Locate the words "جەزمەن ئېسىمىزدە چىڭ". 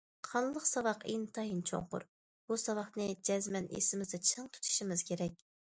3.31-4.53